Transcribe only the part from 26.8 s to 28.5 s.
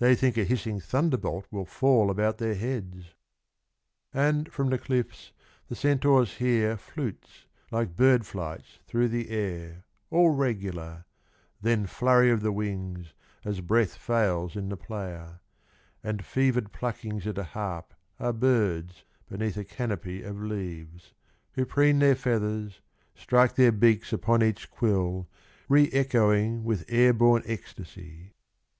air born ecstasy.